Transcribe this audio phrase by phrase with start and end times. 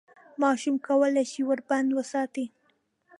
[0.41, 2.45] ماشوم کولای شي ور بند وساتي.